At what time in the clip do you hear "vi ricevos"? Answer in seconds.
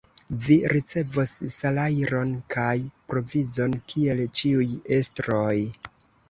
0.43-1.33